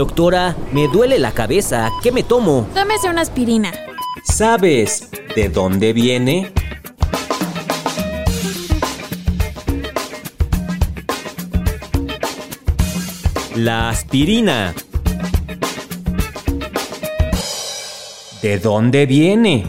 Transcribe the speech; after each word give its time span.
Doctora, 0.00 0.56
me 0.72 0.88
duele 0.88 1.18
la 1.18 1.32
cabeza. 1.32 1.90
¿Qué 2.02 2.10
me 2.10 2.22
tomo? 2.22 2.66
Tómese 2.72 3.10
una 3.10 3.20
aspirina. 3.20 3.70
¿Sabes 4.24 5.10
de 5.36 5.50
dónde 5.50 5.92
viene? 5.92 6.54
La 13.54 13.90
aspirina. 13.90 14.74
¿De 18.40 18.58
dónde 18.58 19.04
viene? 19.04 19.66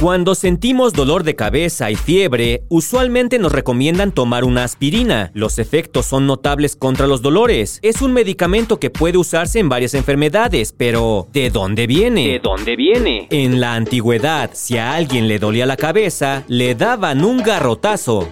Cuando 0.00 0.34
sentimos 0.34 0.94
dolor 0.94 1.24
de 1.24 1.36
cabeza 1.36 1.90
y 1.90 1.94
fiebre, 1.94 2.62
usualmente 2.70 3.38
nos 3.38 3.52
recomiendan 3.52 4.12
tomar 4.12 4.44
una 4.44 4.64
aspirina. 4.64 5.30
Los 5.34 5.58
efectos 5.58 6.06
son 6.06 6.26
notables 6.26 6.74
contra 6.74 7.06
los 7.06 7.20
dolores. 7.20 7.80
Es 7.82 8.00
un 8.00 8.14
medicamento 8.14 8.80
que 8.80 8.88
puede 8.88 9.18
usarse 9.18 9.58
en 9.58 9.68
varias 9.68 9.92
enfermedades, 9.92 10.72
pero 10.74 11.28
¿de 11.34 11.50
dónde 11.50 11.86
viene? 11.86 12.28
¿De 12.28 12.38
dónde 12.38 12.76
viene? 12.76 13.28
En 13.28 13.60
la 13.60 13.74
antigüedad, 13.74 14.48
si 14.54 14.78
a 14.78 14.94
alguien 14.94 15.28
le 15.28 15.38
dolía 15.38 15.66
la 15.66 15.76
cabeza, 15.76 16.44
le 16.48 16.74
daban 16.74 17.22
un 17.22 17.42
garrotazo. 17.42 18.26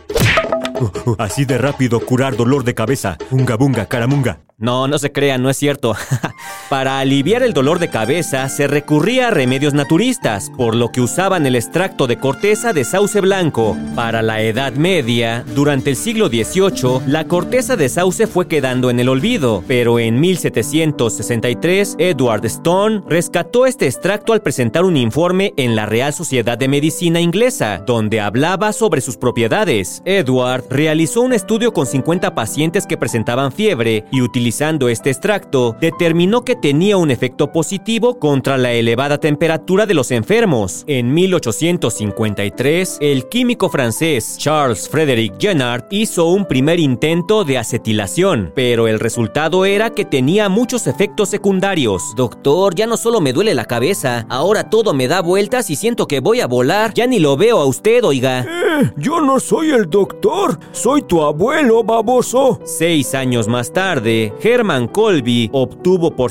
Así 1.18 1.44
de 1.44 1.58
rápido 1.58 2.00
curar 2.00 2.34
dolor 2.34 2.64
de 2.64 2.74
cabeza. 2.74 3.18
Unga 3.30 3.56
bunga, 3.56 3.84
caramunga. 3.84 4.40
No, 4.56 4.88
no 4.88 4.98
se 4.98 5.12
crean, 5.12 5.42
no 5.42 5.50
es 5.50 5.56
cierto. 5.58 5.94
Para 6.68 7.00
aliviar 7.00 7.42
el 7.42 7.54
dolor 7.54 7.78
de 7.78 7.88
cabeza 7.88 8.48
se 8.48 8.66
recurría 8.66 9.28
a 9.28 9.30
remedios 9.30 9.74
naturistas, 9.74 10.50
por 10.54 10.74
lo 10.74 10.92
que 10.92 11.00
usaban 11.00 11.46
el 11.46 11.56
extracto 11.56 12.06
de 12.06 12.18
corteza 12.18 12.74
de 12.74 12.84
sauce 12.84 13.20
blanco. 13.20 13.76
Para 13.94 14.20
la 14.22 14.42
Edad 14.42 14.74
Media, 14.74 15.44
durante 15.54 15.90
el 15.90 15.96
siglo 15.96 16.28
XVIII, 16.28 17.00
la 17.06 17.24
corteza 17.24 17.76
de 17.76 17.88
sauce 17.88 18.26
fue 18.26 18.48
quedando 18.48 18.90
en 18.90 19.00
el 19.00 19.08
olvido, 19.08 19.64
pero 19.66 19.98
en 19.98 20.20
1763, 20.20 21.96
Edward 21.98 22.44
Stone 22.44 23.02
rescató 23.08 23.66
este 23.66 23.86
extracto 23.86 24.34
al 24.34 24.42
presentar 24.42 24.84
un 24.84 24.98
informe 24.98 25.54
en 25.56 25.74
la 25.74 25.86
Real 25.86 26.12
Sociedad 26.12 26.58
de 26.58 26.68
Medicina 26.68 27.20
Inglesa, 27.20 27.78
donde 27.86 28.20
hablaba 28.20 28.72
sobre 28.72 29.00
sus 29.00 29.16
propiedades. 29.16 30.02
Edward 30.04 30.64
realizó 30.68 31.22
un 31.22 31.32
estudio 31.32 31.72
con 31.72 31.86
50 31.86 32.34
pacientes 32.34 32.86
que 32.86 32.98
presentaban 32.98 33.52
fiebre 33.52 34.04
y 34.12 34.28
Utilizando 34.28 34.90
este 34.90 35.08
extracto, 35.08 35.74
determinó 35.80 36.44
que 36.44 36.57
tenía 36.60 36.96
un 36.96 37.10
efecto 37.10 37.52
positivo 37.52 38.18
contra 38.18 38.58
la 38.58 38.72
elevada 38.72 39.18
temperatura 39.18 39.86
de 39.86 39.94
los 39.94 40.10
enfermos. 40.10 40.84
En 40.86 41.12
1853, 41.14 42.98
el 43.00 43.28
químico 43.28 43.68
francés 43.68 44.36
Charles 44.38 44.88
Frederick 44.88 45.34
Jennard 45.38 45.84
hizo 45.90 46.26
un 46.26 46.44
primer 46.44 46.80
intento 46.80 47.44
de 47.44 47.58
acetilación, 47.58 48.52
pero 48.54 48.88
el 48.88 49.00
resultado 49.00 49.64
era 49.64 49.90
que 49.90 50.04
tenía 50.04 50.48
muchos 50.48 50.86
efectos 50.86 51.28
secundarios. 51.28 52.02
Doctor, 52.16 52.74
ya 52.74 52.86
no 52.86 52.96
solo 52.96 53.20
me 53.20 53.32
duele 53.32 53.54
la 53.54 53.64
cabeza, 53.64 54.26
ahora 54.28 54.70
todo 54.70 54.94
me 54.94 55.08
da 55.08 55.22
vueltas 55.22 55.70
y 55.70 55.76
siento 55.76 56.06
que 56.06 56.20
voy 56.20 56.40
a 56.40 56.46
volar. 56.46 56.92
Ya 56.94 57.06
ni 57.06 57.18
lo 57.18 57.36
veo 57.36 57.58
a 57.58 57.66
usted, 57.66 58.04
oiga. 58.04 58.40
Eh, 58.40 58.92
yo 58.96 59.20
no 59.20 59.40
soy 59.40 59.70
el 59.70 59.88
doctor, 59.88 60.58
soy 60.72 61.02
tu 61.02 61.22
abuelo, 61.22 61.84
baboso. 61.84 62.60
Seis 62.64 63.14
años 63.14 63.48
más 63.48 63.72
tarde, 63.72 64.32
Hermann 64.42 64.88
Colby 64.88 65.50
obtuvo 65.52 66.10
por 66.14 66.30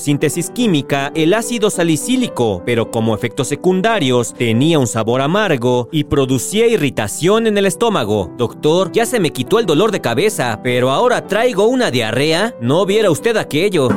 química 0.53 1.11
el 1.15 1.33
ácido 1.33 1.69
salicílico, 1.69 2.63
pero 2.65 2.91
como 2.91 3.15
efectos 3.15 3.47
secundarios 3.47 4.33
tenía 4.33 4.79
un 4.79 4.87
sabor 4.87 5.21
amargo 5.21 5.89
y 5.91 6.05
producía 6.05 6.67
irritación 6.67 7.47
en 7.47 7.57
el 7.57 7.65
estómago. 7.65 8.31
Doctor, 8.37 8.91
ya 8.91 9.05
se 9.05 9.19
me 9.19 9.31
quitó 9.31 9.59
el 9.59 9.65
dolor 9.65 9.91
de 9.91 10.01
cabeza, 10.01 10.59
pero 10.63 10.91
ahora 10.91 11.27
traigo 11.27 11.67
una 11.67 11.91
diarrea. 11.91 12.55
No 12.61 12.85
viera 12.85 13.11
usted 13.11 13.37
aquello. 13.37 13.89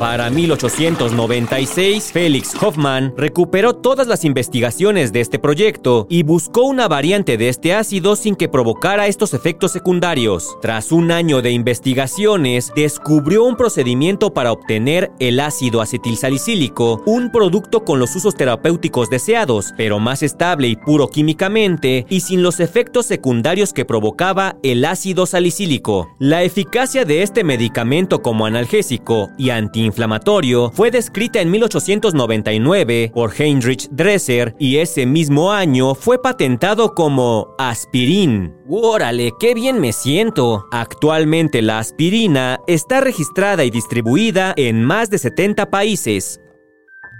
Para 0.00 0.30
1896, 0.30 2.10
Felix 2.10 2.54
Hoffman 2.58 3.12
recuperó 3.18 3.74
todas 3.74 4.06
las 4.06 4.24
investigaciones 4.24 5.12
de 5.12 5.20
este 5.20 5.38
proyecto 5.38 6.06
y 6.08 6.22
buscó 6.22 6.62
una 6.62 6.88
variante 6.88 7.36
de 7.36 7.50
este 7.50 7.74
ácido 7.74 8.16
sin 8.16 8.34
que 8.34 8.48
provocara 8.48 9.08
estos 9.08 9.34
efectos 9.34 9.72
secundarios. 9.72 10.56
Tras 10.62 10.90
un 10.90 11.10
año 11.10 11.42
de 11.42 11.50
investigaciones, 11.50 12.72
descubrió 12.74 13.44
un 13.44 13.56
procedimiento 13.56 14.32
para 14.32 14.52
obtener 14.52 15.12
el 15.18 15.38
ácido 15.38 15.82
acetilsalicílico, 15.82 17.02
un 17.04 17.30
producto 17.30 17.84
con 17.84 17.98
los 17.98 18.16
usos 18.16 18.34
terapéuticos 18.34 19.10
deseados, 19.10 19.74
pero 19.76 19.98
más 19.98 20.22
estable 20.22 20.68
y 20.68 20.76
puro 20.76 21.08
químicamente 21.08 22.06
y 22.08 22.20
sin 22.20 22.42
los 22.42 22.60
efectos 22.60 23.04
secundarios 23.04 23.74
que 23.74 23.84
provocaba 23.84 24.56
el 24.62 24.86
ácido 24.86 25.26
salicílico. 25.26 26.08
La 26.18 26.42
eficacia 26.42 27.04
de 27.04 27.22
este 27.22 27.44
medicamento 27.44 28.22
como 28.22 28.46
analgésico 28.46 29.28
y 29.36 29.50
antiinflamatorio 29.90 30.70
fue 30.70 30.90
descrita 30.90 31.40
en 31.40 31.50
1899 31.50 33.10
por 33.12 33.32
Heinrich 33.36 33.88
Dresser 33.90 34.54
y 34.58 34.78
ese 34.78 35.06
mismo 35.06 35.52
año 35.52 35.94
fue 35.94 36.20
patentado 36.22 36.94
como 36.94 37.54
aspirin. 37.58 38.54
¡Órale, 38.68 39.32
qué 39.38 39.54
bien 39.54 39.80
me 39.80 39.92
siento! 39.92 40.66
Actualmente 40.70 41.60
la 41.62 41.78
aspirina 41.78 42.60
está 42.66 43.00
registrada 43.00 43.64
y 43.64 43.70
distribuida 43.70 44.54
en 44.56 44.84
más 44.84 45.10
de 45.10 45.18
70 45.18 45.70
países. 45.70 46.40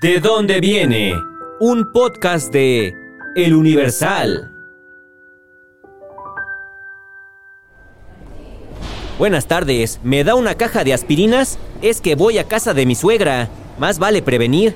¿De 0.01 0.21
dónde 0.21 0.61
viene? 0.61 1.13
Un 1.61 1.93
podcast 1.93 2.53
de 2.53 2.95
El 3.35 3.55
Universal. 3.55 4.60
Buenas 9.21 9.47
tardes, 9.47 10.01
¿me 10.03 10.25
da 10.25 10.35
una 10.35 10.55
caja 10.55 10.83
de 10.83 10.95
aspirinas? 10.95 11.59
Es 11.83 12.01
que 12.01 12.15
voy 12.15 12.39
a 12.39 12.49
casa 12.49 12.73
de 12.73 12.87
mi 12.87 12.95
suegra. 12.95 13.51
Más 13.79 13.99
vale 13.99 14.23
prevenir. 14.23 14.75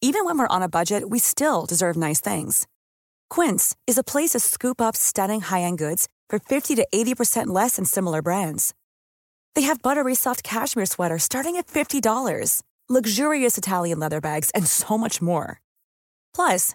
Even 0.00 0.24
when 0.24 0.38
we're 0.38 0.48
on 0.48 0.62
a 0.62 0.68
budget, 0.68 1.10
we 1.10 1.18
still 1.18 1.66
deserve 1.66 1.98
nice 1.98 2.18
things. 2.18 2.66
Quince 3.28 3.76
is 3.86 3.98
a 3.98 4.02
place 4.02 4.30
to 4.30 4.40
scoop 4.40 4.80
up 4.80 4.96
stunning 4.96 5.42
high-end 5.42 5.76
goods 5.76 6.08
for 6.30 6.38
50 6.38 6.76
to 6.76 6.86
80% 6.94 7.48
less 7.48 7.76
than 7.76 7.84
similar 7.84 8.22
brands. 8.22 8.72
They 9.54 9.66
have 9.66 9.82
buttery 9.82 10.14
soft 10.14 10.42
cashmere 10.42 10.86
sweaters 10.86 11.24
starting 11.24 11.56
at 11.56 11.66
$50, 11.66 12.62
luxurious 12.88 13.58
Italian 13.58 13.98
leather 13.98 14.22
bags, 14.22 14.50
and 14.54 14.66
so 14.66 14.96
much 14.96 15.20
more. 15.20 15.60
Plus, 16.34 16.74